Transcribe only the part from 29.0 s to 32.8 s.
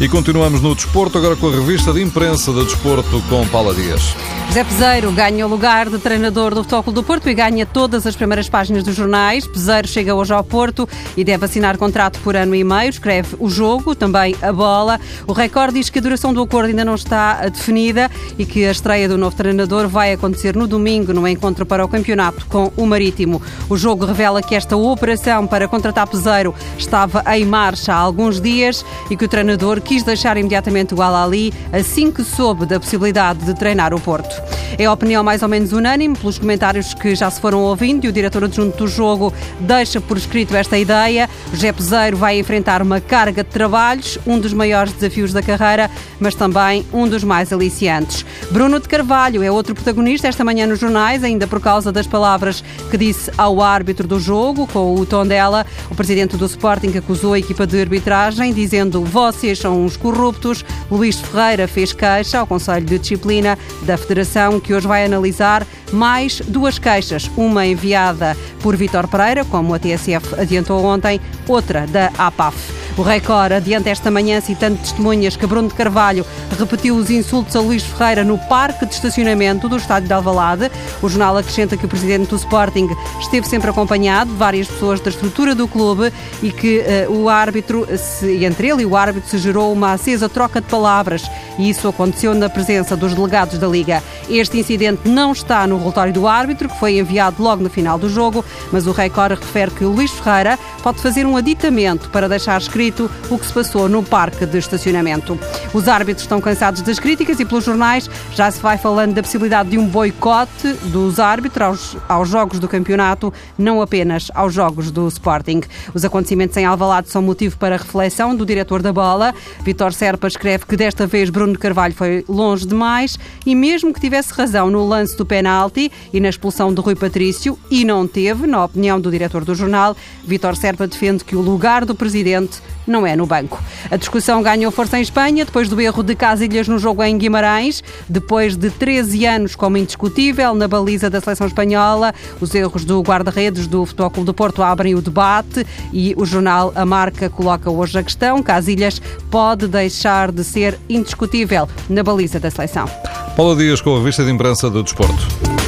e que o treinador quis deixar imediatamente o Al-Ali assim que soube da